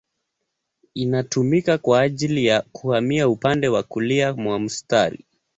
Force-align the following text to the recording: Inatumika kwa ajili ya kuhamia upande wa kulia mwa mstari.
Inatumika 0.93 1.77
kwa 1.77 2.01
ajili 2.01 2.45
ya 2.45 2.61
kuhamia 2.71 3.29
upande 3.29 3.67
wa 3.67 3.83
kulia 3.83 4.33
mwa 4.33 4.59
mstari. 4.59 5.25